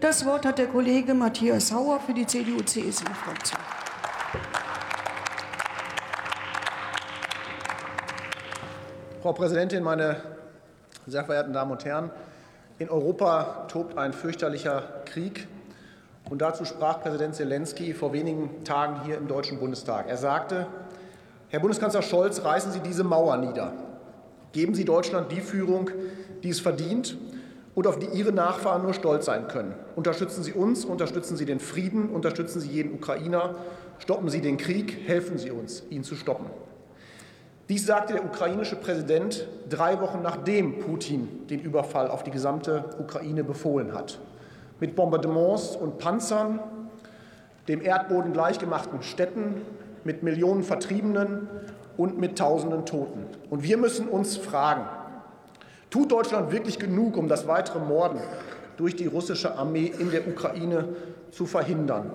[0.00, 3.60] Das Wort hat der Kollege Matthias Sauer für die CDU-CSU-Fraktion.
[9.22, 10.16] Frau Präsidentin, meine
[11.06, 12.10] sehr verehrten Damen und Herren!
[12.78, 15.46] In Europa tobt ein fürchterlicher Krieg.
[16.28, 20.08] Und dazu sprach Präsident Zelensky vor wenigen Tagen hier im Deutschen Bundestag.
[20.08, 20.66] Er sagte,
[21.48, 23.72] Herr Bundeskanzler Scholz, reißen Sie diese Mauer nieder.
[24.52, 25.90] Geben Sie Deutschland die Führung,
[26.42, 27.16] die es verdient
[27.74, 29.74] und auf die Ihre Nachfahren nur stolz sein können.
[29.96, 33.56] Unterstützen Sie uns, unterstützen Sie den Frieden, unterstützen Sie jeden Ukrainer,
[33.98, 36.46] stoppen Sie den Krieg, helfen Sie uns, ihn zu stoppen.
[37.68, 43.42] Dies sagte der ukrainische Präsident drei Wochen nachdem Putin den Überfall auf die gesamte Ukraine
[43.42, 44.18] befohlen hat.
[44.80, 46.60] Mit Bombardements und Panzern,
[47.66, 49.62] dem Erdboden gleichgemachten Städten,
[50.04, 51.48] mit Millionen Vertriebenen
[51.96, 53.24] und mit Tausenden Toten.
[53.48, 54.84] Und wir müssen uns fragen,
[55.94, 58.18] tut Deutschland wirklich genug, um das weitere Morden
[58.76, 60.88] durch die russische Armee in der Ukraine
[61.30, 62.10] zu verhindern?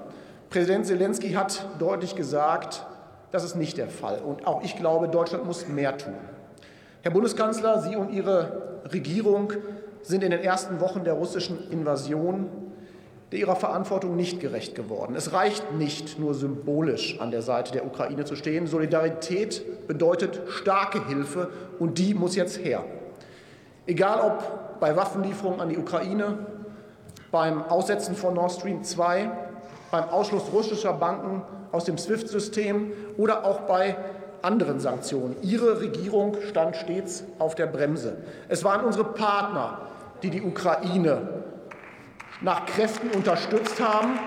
[0.49, 2.85] Präsident Zelensky hat deutlich gesagt,
[3.31, 4.19] das ist nicht der Fall.
[4.19, 6.15] Und auch ich glaube, Deutschland muss mehr tun.
[7.03, 9.53] Herr Bundeskanzler, Sie und Ihre Regierung
[10.01, 12.49] sind in den ersten Wochen der russischen Invasion
[13.31, 15.15] ihrer Verantwortung nicht gerecht geworden.
[15.15, 18.67] Es reicht nicht, nur symbolisch an der Seite der Ukraine zu stehen.
[18.67, 22.83] Solidarität bedeutet starke Hilfe, und die muss jetzt her.
[23.89, 26.37] Egal ob bei Waffenlieferungen an die Ukraine,
[27.31, 29.31] beim Aussetzen von Nord Stream 2,
[29.89, 33.95] beim Ausschluss russischer Banken aus dem SWIFT-System oder auch bei
[34.43, 35.37] anderen Sanktionen.
[35.41, 38.17] Ihre Regierung stand stets auf der Bremse.
[38.47, 39.79] Es waren unsere Partner,
[40.21, 41.43] die die Ukraine
[42.41, 44.19] nach Kräften unterstützt haben.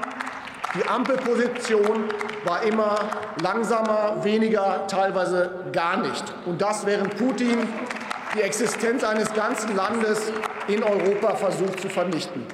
[0.75, 2.09] Die Ampelposition
[2.45, 2.97] war immer
[3.41, 6.25] langsamer, weniger, teilweise gar nicht.
[6.47, 7.69] Und das während Putin
[8.35, 10.33] die Existenz eines ganzen Landes
[10.67, 12.47] in Europa versucht zu vernichten.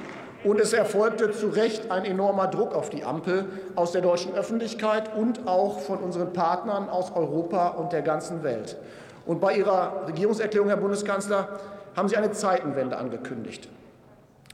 [0.43, 5.15] Und es erfolgte zu Recht ein enormer Druck auf die Ampel aus der deutschen Öffentlichkeit
[5.15, 8.77] und auch von unseren Partnern aus Europa und der ganzen Welt.
[9.25, 11.59] Und bei Ihrer Regierungserklärung, Herr Bundeskanzler,
[11.95, 13.69] haben Sie eine Zeitenwende angekündigt.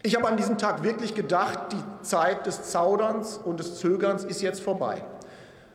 [0.02, 4.42] Ich habe an diesem Tag wirklich gedacht, die Zeit des Zauderns und des Zögerns ist
[4.42, 5.04] jetzt vorbei.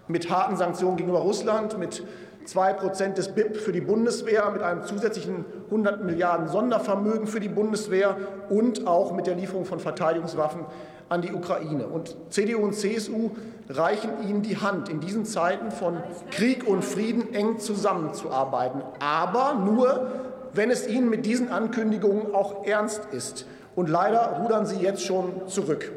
[0.06, 2.04] Mit harten Sanktionen gegenüber Russland, mit
[2.44, 7.48] 2 Prozent des BIP für die Bundeswehr, mit einem zusätzlichen 100 Milliarden Sondervermögen für die
[7.48, 8.16] Bundeswehr
[8.48, 10.64] und auch mit der Lieferung von Verteidigungswaffen
[11.08, 11.86] an die Ukraine.
[11.86, 13.30] Und CDU und CSU
[13.68, 15.98] reichen Ihnen die Hand, in diesen Zeiten von
[16.30, 20.08] Krieg und Frieden eng zusammenzuarbeiten, aber nur,
[20.54, 23.46] wenn es Ihnen mit diesen Ankündigungen auch ernst ist.
[23.76, 25.92] Und leider rudern Sie jetzt schon zurück.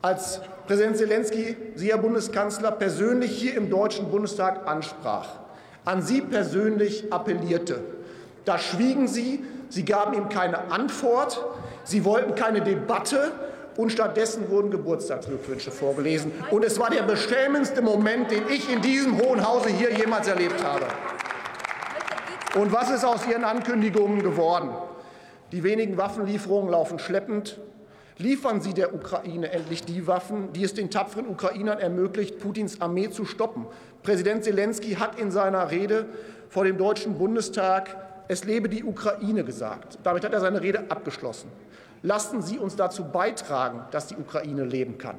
[0.00, 5.41] Als Präsident Zelensky Sie, Herr Bundeskanzler, persönlich hier im Deutschen Bundestag ansprach,
[5.84, 7.80] an Sie persönlich appellierte.
[8.44, 11.44] Da schwiegen Sie, Sie gaben ihm keine Antwort,
[11.84, 13.32] Sie wollten keine Debatte
[13.76, 16.32] und stattdessen wurden Geburtstagsglückwünsche vorgelesen.
[16.50, 20.62] Und es war der beschämendste Moment, den ich in diesem Hohen Hause hier jemals erlebt
[20.62, 20.86] habe.
[22.60, 24.70] Und was ist aus Ihren Ankündigungen geworden?
[25.52, 27.58] Die wenigen Waffenlieferungen laufen schleppend.
[28.22, 33.10] Liefern Sie der Ukraine endlich die Waffen, die es den tapferen Ukrainern ermöglicht, Putins Armee
[33.10, 33.66] zu stoppen.
[34.04, 36.06] Präsident Zelensky hat in seiner Rede
[36.48, 37.96] vor dem Deutschen Bundestag
[38.28, 39.98] es lebe die Ukraine gesagt.
[40.04, 41.50] Damit hat er seine Rede abgeschlossen.
[42.02, 45.16] Lassen Sie uns dazu beitragen, dass die Ukraine leben kann.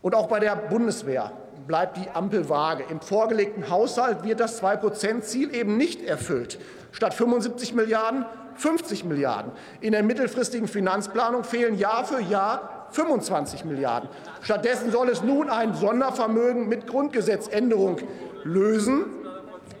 [0.00, 1.32] Und auch bei der Bundeswehr
[1.66, 2.84] bleibt die Ampel vage.
[2.90, 6.58] Im vorgelegten Haushalt wird das 2-Prozent-Ziel eben nicht erfüllt.
[6.92, 8.24] Statt 75 Milliarden
[8.56, 9.52] 50 Milliarden.
[9.80, 14.08] In der mittelfristigen Finanzplanung fehlen Jahr für Jahr 25 Milliarden.
[14.42, 17.98] Stattdessen soll es nun ein Sondervermögen mit Grundgesetzänderung
[18.44, 19.04] lösen.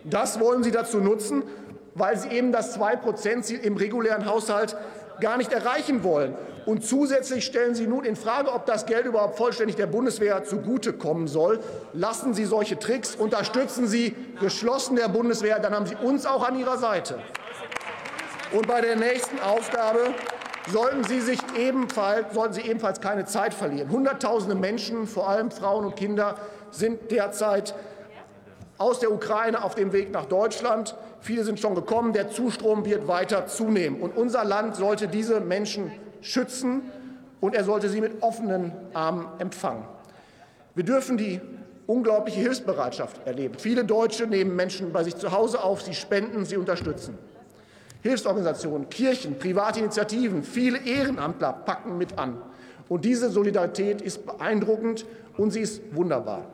[0.04, 1.42] Das wollen Sie dazu nutzen,
[1.94, 4.76] weil Sie eben das 2-Prozent-Ziel im regulären Haushalt
[5.20, 6.34] gar nicht erreichen wollen.
[6.66, 11.28] Und zusätzlich stellen Sie nun in Frage, ob das Geld überhaupt vollständig der Bundeswehr zugutekommen
[11.28, 11.60] soll.
[11.92, 16.58] Lassen Sie solche Tricks, unterstützen Sie geschlossen der Bundeswehr, dann haben Sie uns auch an
[16.58, 17.18] Ihrer Seite.
[18.52, 20.14] Und bei der nächsten Aufgabe
[20.72, 23.90] sollten Sie, sich ebenfalls, sollten Sie ebenfalls keine Zeit verlieren.
[23.90, 26.36] Hunderttausende Menschen, vor allem Frauen und Kinder,
[26.72, 27.74] sind derzeit
[28.78, 30.96] aus der Ukraine auf dem Weg nach Deutschland.
[31.20, 32.12] Viele sind schon gekommen.
[32.12, 34.00] Der Zustrom wird weiter zunehmen.
[34.00, 35.90] Und unser Land sollte diese Menschen
[36.20, 36.82] schützen,
[37.40, 39.84] und er sollte sie mit offenen Armen empfangen.
[40.74, 41.40] Wir dürfen die
[41.86, 43.54] unglaubliche Hilfsbereitschaft erleben.
[43.58, 47.16] Viele Deutsche nehmen Menschen bei sich zu Hause auf, sie spenden, sie unterstützen.
[48.02, 52.40] Hilfsorganisationen, Kirchen, private Initiativen, viele Ehrenamtler packen mit an.
[52.88, 56.46] Und diese Solidarität ist beeindruckend und sie ist wunderbar.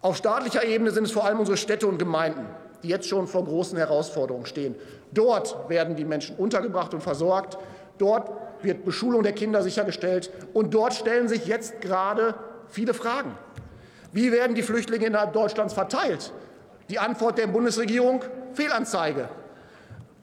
[0.00, 2.46] Auf staatlicher Ebene sind es vor allem unsere Städte und Gemeinden,
[2.82, 4.74] die jetzt schon vor großen Herausforderungen stehen.
[5.12, 7.58] Dort werden die Menschen untergebracht und versorgt.
[7.98, 8.30] Dort
[8.62, 10.30] wird Beschulung der Kinder sichergestellt.
[10.52, 12.34] Und dort stellen sich jetzt gerade
[12.68, 13.36] viele Fragen.
[14.12, 16.32] Wie werden die Flüchtlinge innerhalb Deutschlands verteilt?
[16.90, 19.28] Die Antwort der Bundesregierung Fehlanzeige.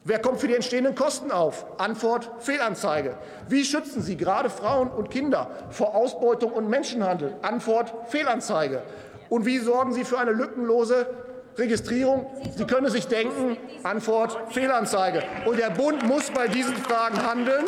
[0.04, 1.66] Wer kommt für die entstehenden Kosten auf?
[1.78, 3.16] Antwort Fehlanzeige.
[3.48, 7.34] Wie schützen Sie gerade Frauen und Kinder vor Ausbeutung und Menschenhandel?
[7.42, 8.82] Antwort Fehlanzeige.
[9.28, 11.06] Und wie sorgen Sie für eine lückenlose
[11.60, 12.26] Registrierung?
[12.56, 15.22] Sie können sich denken, Antwort Fehlanzeige.
[15.46, 17.66] Und der Bund muss bei diesen Fragen handeln.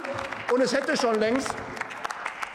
[0.53, 1.55] Und es hätte schon längst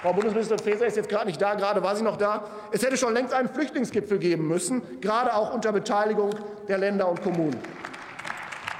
[0.01, 2.45] Frau Bundesministerin Faeser ist jetzt gerade nicht da, gerade war sie noch da.
[2.71, 6.35] Es hätte schon längst einen Flüchtlingsgipfel geben müssen, gerade auch unter Beteiligung
[6.67, 7.59] der Länder und Kommunen.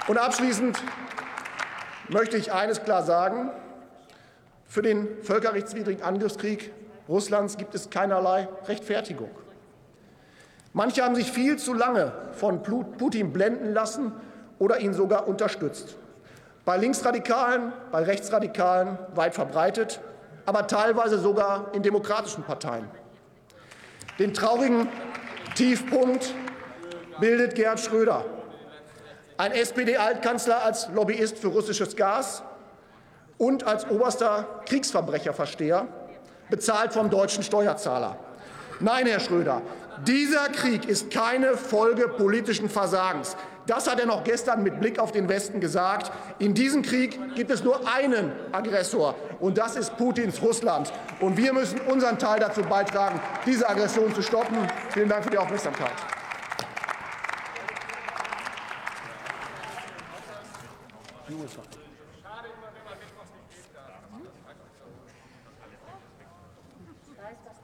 [0.08, 0.78] Und abschließend
[2.08, 3.50] möchte ich eines klar sagen.
[4.66, 6.72] Für den völkerrechtswidrigen Angriffskrieg
[7.10, 9.32] Russlands gibt es keinerlei Rechtfertigung.
[10.74, 14.12] Manche haben sich viel zu lange von Putin blenden lassen
[14.60, 15.96] oder ihn sogar unterstützt.
[16.66, 20.02] Bei Linksradikalen, bei Rechtsradikalen weit verbreitet,
[20.46, 22.88] aber teilweise sogar in demokratischen Parteien.
[24.20, 24.90] Den traurigen
[25.56, 26.34] Tiefpunkt
[27.20, 28.26] bildet Gerhard Schröder,
[29.38, 32.44] ein SPD-Altkanzler als Lobbyist für russisches Gas
[33.38, 35.88] und als oberster Kriegsverbrecherversteher,
[36.50, 38.18] bezahlt vom deutschen Steuerzahler.
[38.80, 39.62] Nein, Herr Schröder,
[40.06, 43.36] dieser Krieg ist keine Folge politischen Versagens.
[43.66, 46.12] Das hat er noch gestern mit Blick auf den Westen gesagt.
[46.40, 50.94] In diesem Krieg gibt es nur einen Aggressor, und das ist Putins Russland.
[51.20, 54.56] Und wir müssen unseren Teil dazu beitragen, diese Aggression zu stoppen.
[54.92, 55.92] Vielen Dank für die Aufmerksamkeit.
[67.18, 67.58] Da ist das